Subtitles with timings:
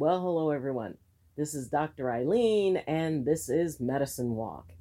[0.00, 0.96] Well, hello everyone.
[1.36, 2.04] This is Dr.
[2.04, 4.72] Ayleen, and this is Medicine Walk.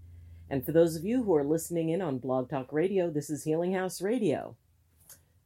[0.49, 3.43] And for those of you who are listening in on Blog Talk Radio, this is
[3.43, 4.55] Healing House Radio.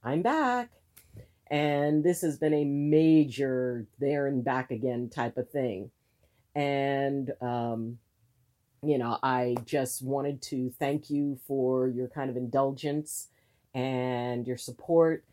[0.03, 0.69] I'm back.
[1.47, 5.89] And this has been a major there and back again type of thing.
[6.53, 7.97] And, um,
[8.83, 13.29] you know, I just wanted to thank you for your kind of indulgence
[13.73, 15.25] and your support.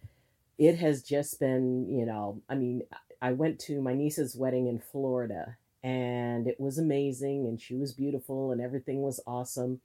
[0.57, 2.85] It has just been, you know, I mean,
[3.23, 7.93] I went to my niece's wedding in Florida and it was amazing and she was
[7.93, 9.81] beautiful and everything was awesome.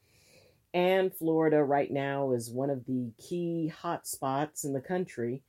[0.73, 5.41] And Florida right now is one of the key hot spots in the country.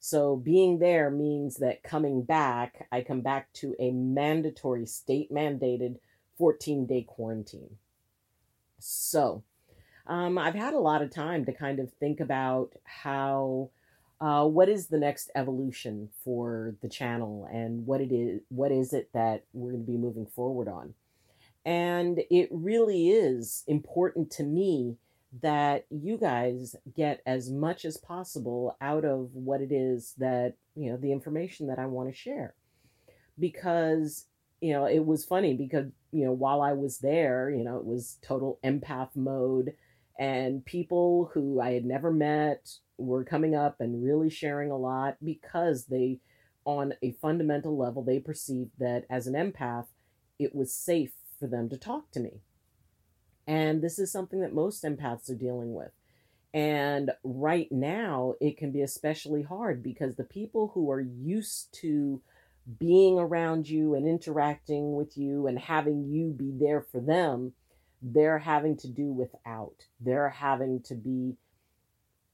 [0.00, 5.98] So being there means that coming back, I come back to a mandatory state mandated
[6.38, 7.76] 14 day quarantine.
[8.80, 9.44] So
[10.08, 13.70] um, I've had a lot of time to kind of think about how
[14.22, 18.92] uh, what is the next evolution for the channel and what it is what is
[18.92, 20.94] it that we're going to be moving forward on?
[21.66, 24.96] And it really is important to me
[25.42, 30.88] that you guys get as much as possible out of what it is that you
[30.88, 32.54] know the information that i want to share.
[33.40, 34.26] Because
[34.60, 37.84] you know it was funny because you know while i was there you know it
[37.84, 39.72] was total empath mode
[40.20, 42.70] and people who i had never met
[43.02, 46.20] were coming up and really sharing a lot because they,
[46.64, 49.86] on a fundamental level, they perceived that as an empath,
[50.38, 52.40] it was safe for them to talk to me.
[53.46, 55.90] And this is something that most empaths are dealing with.
[56.54, 62.20] And right now, it can be especially hard because the people who are used to
[62.78, 67.52] being around you and interacting with you and having you be there for them,
[68.02, 69.86] they're having to do without.
[70.00, 71.36] They're having to be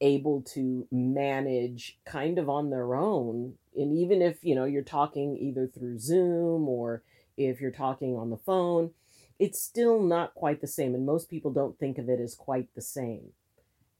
[0.00, 3.54] able to manage kind of on their own.
[3.76, 7.02] And even if you know you're talking either through zoom or
[7.36, 8.90] if you're talking on the phone
[9.38, 12.68] it's still not quite the same and most people don't think of it as quite
[12.74, 13.32] the same.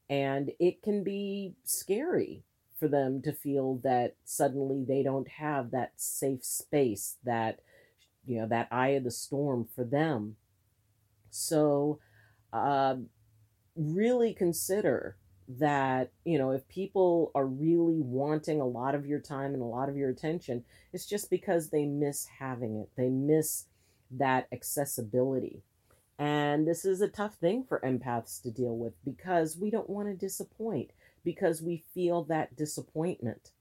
[0.09, 2.43] And it can be scary
[2.79, 7.59] for them to feel that suddenly they don't have that safe space that
[8.25, 10.35] you know that eye of the storm for them.
[11.29, 11.99] So
[12.51, 12.95] uh,
[13.75, 15.17] really consider
[15.57, 19.65] that you know if people are really wanting a lot of your time and a
[19.65, 22.89] lot of your attention it's just because they miss having it.
[22.95, 23.65] They miss
[24.11, 25.61] that accessibility.
[26.17, 30.09] And this is a tough thing for empaths to deal with because we don't want
[30.09, 30.91] to disappoint
[31.23, 33.51] because we feel that disappointment.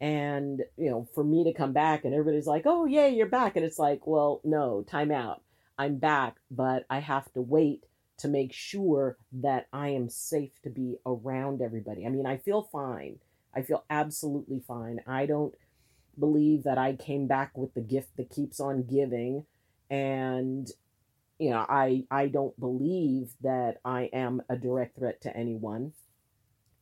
[0.00, 3.56] And you know for me to come back and everybody's like oh yeah you're back.
[3.56, 5.42] And it's like well no time out.
[5.76, 7.84] I'm back but i have to wait
[8.18, 12.06] to make sure that I am safe to be around everybody.
[12.06, 13.18] I mean, I feel fine.
[13.54, 15.00] I feel absolutely fine.
[15.06, 15.54] I don't
[16.18, 19.44] believe that I came back with the gift that keeps on giving
[19.90, 20.70] and
[21.38, 25.92] you know, I I don't believe that I am a direct threat to anyone.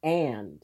[0.03, 0.63] And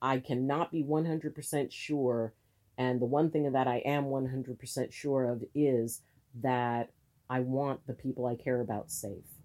[0.00, 2.32] I cannot be 100% sure
[2.78, 6.00] and the one thing that I am 100% sure of is
[6.40, 6.90] that
[7.28, 9.37] I want the people I care about safe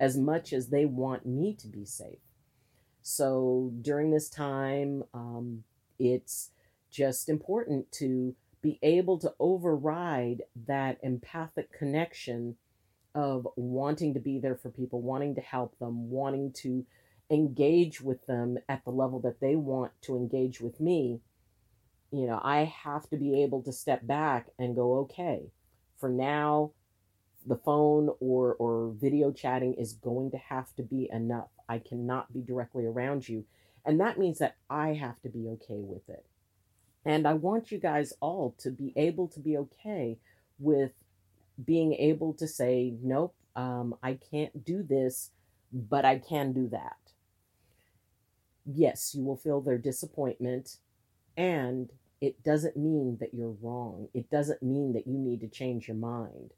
[0.00, 2.18] as much as they want me to be safe.
[3.02, 5.64] So during this time, um,
[5.98, 6.50] it's
[6.90, 12.56] just important to be able to override that empathic connection
[13.14, 16.84] of wanting to be there for people, wanting to help them, wanting to
[17.30, 21.20] engage with them at the level that they want to engage with me.
[22.10, 25.50] You know, I have to be able to step back and go, okay,
[25.98, 26.72] for now,
[27.48, 31.48] the phone or or video chatting is going to have to be enough.
[31.68, 33.44] I cannot be directly around you.
[33.84, 36.26] And that means that I have to be okay with it.
[37.04, 40.18] And I want you guys all to be able to be okay
[40.58, 40.92] with
[41.64, 45.30] being able to say, nope, um, I can't do this,
[45.72, 46.96] but I can do that.
[48.66, 50.76] Yes, you will feel their disappointment,
[51.36, 54.08] and it doesn't mean that you're wrong.
[54.12, 56.52] It doesn't mean that you need to change your mind.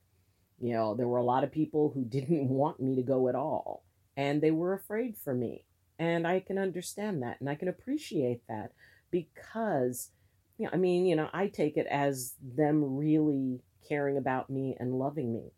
[0.60, 3.34] You know, there were a lot of people who didn't want me to go at
[3.34, 3.84] all,
[4.16, 5.64] and they were afraid for me.
[5.98, 8.72] And I can understand that, and I can appreciate that
[9.10, 10.10] because,
[10.56, 14.76] you know, I mean, you know, I take it as them really caring about me
[14.78, 15.52] and loving me.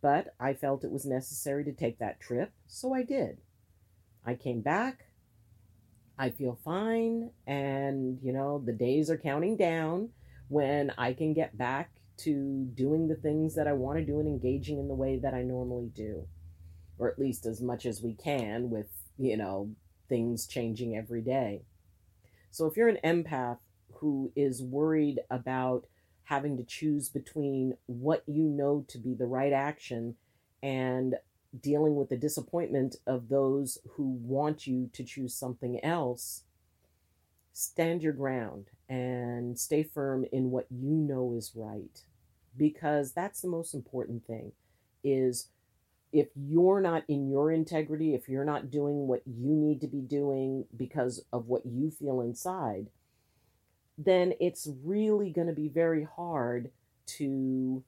[0.00, 3.38] But I felt it was necessary to take that trip, so I did.
[4.24, 5.06] I came back.
[6.18, 10.10] I feel fine, and, you know, the days are counting down
[10.48, 14.28] when I can get back to doing the things that I want to do and
[14.28, 16.26] engaging in the way that I normally do,
[16.98, 18.88] or at least as much as we can with,
[19.18, 19.70] you know,
[20.08, 21.62] things changing every day.
[22.50, 23.58] So if you're an empath
[23.94, 25.86] who is worried about
[26.24, 30.16] having to choose between what you know to be the right action
[30.62, 31.16] and
[31.60, 36.42] dealing with the disappointment of those who want you to choose something else,
[37.52, 42.02] stand your ground and stay firm in what you know is right
[42.56, 44.52] because that's the most important thing
[45.02, 45.48] is
[46.12, 50.00] if you're not in your integrity if you're not doing what you need to be
[50.00, 52.88] doing because of what you feel inside
[53.96, 56.70] then it's really going to be very hard
[57.06, 57.82] to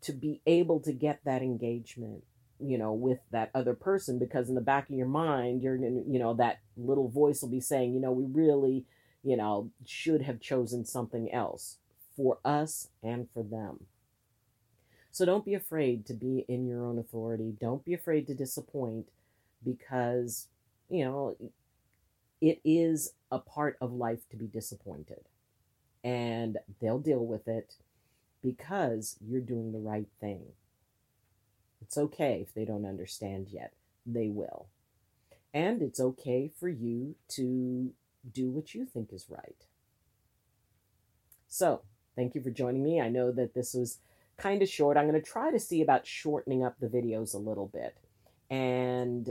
[0.00, 2.24] to be able to get that engagement
[2.60, 6.18] you know with that other person because in the back of your mind you're you
[6.18, 8.84] know that little voice will be saying you know we really
[9.22, 11.78] you know should have chosen something else
[12.16, 13.84] for us and for them
[15.10, 19.08] so don't be afraid to be in your own authority don't be afraid to disappoint
[19.64, 20.46] because
[20.88, 21.36] you know
[22.40, 25.24] it is a part of life to be disappointed
[26.04, 27.74] and they'll deal with it
[28.42, 30.42] because you're doing the right thing
[31.88, 33.72] it's okay if they don't understand yet.
[34.04, 34.66] They will.
[35.54, 37.92] And it's okay for you to
[38.32, 39.64] do what you think is right.
[41.48, 41.82] So,
[42.16, 43.00] thank you for joining me.
[43.00, 43.98] I know that this was
[44.36, 44.96] kind of short.
[44.96, 47.96] I'm going to try to see about shortening up the videos a little bit
[48.50, 49.30] and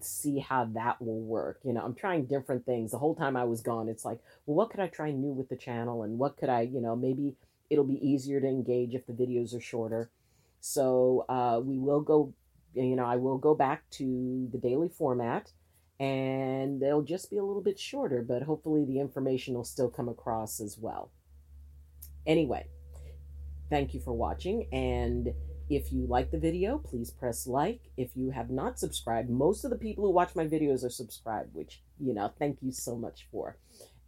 [0.00, 1.60] see how that will work.
[1.64, 2.90] You know, I'm trying different things.
[2.90, 5.48] The whole time I was gone, it's like, well, what could I try new with
[5.48, 6.02] the channel?
[6.02, 7.36] And what could I, you know, maybe
[7.70, 10.10] it'll be easier to engage if the videos are shorter.
[10.60, 12.34] So uh, we will go,
[12.74, 15.52] you know, I will go back to the daily format
[16.00, 20.08] and they'll just be a little bit shorter, but hopefully the information will still come
[20.08, 21.10] across as well.
[22.26, 22.66] Anyway,
[23.68, 24.66] thank you for watching.
[24.72, 25.34] And
[25.68, 27.90] if you like the video, please press like.
[27.98, 31.54] If you have not subscribed, most of the people who watch my videos are subscribed,
[31.54, 33.58] which, you know, thank you so much for.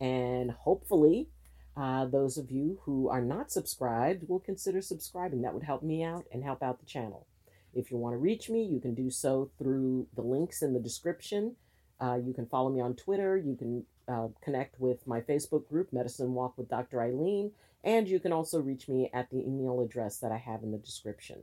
[0.00, 1.28] And hopefully,
[1.76, 5.42] uh, those of you who are not subscribed will consider subscribing.
[5.42, 7.26] That would help me out and help out the channel.
[7.74, 10.80] If you want to reach me, you can do so through the links in the
[10.80, 11.56] description.
[12.02, 13.37] Uh, you can follow me on Twitter.
[13.37, 16.99] You can uh, connect with my Facebook group, Medicine Walk with Dr.
[16.99, 17.52] Ayleen.
[17.84, 20.78] And you can also reach me at the email address that I have in the
[20.78, 21.43] description.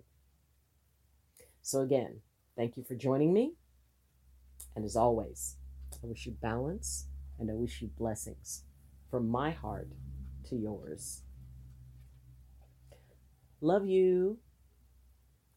[1.61, 2.19] So, again,
[2.57, 3.53] thank you for joining me.
[4.75, 5.56] And as always,
[6.03, 7.07] I wish you balance
[7.39, 8.63] and I wish you blessings
[9.09, 9.89] from my heart
[10.50, 11.21] to yours.
[13.61, 14.39] Love you.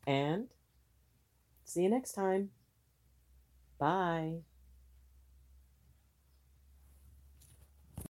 [0.07, 0.49] And
[1.65, 2.51] see you next time.
[3.79, 4.43] Bye.